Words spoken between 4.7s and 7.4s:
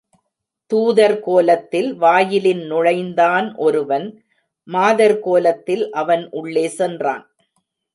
மாதர் கோலத்தில் அவன் உள்ளே சென்றான்.